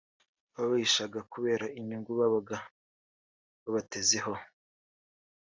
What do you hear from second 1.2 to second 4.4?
kubera inyungu babaga babatezeho